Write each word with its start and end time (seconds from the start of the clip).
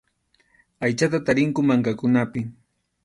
Aychata 0.87 1.19
tarinku 1.25 1.59
mankakunapi. 1.67 2.41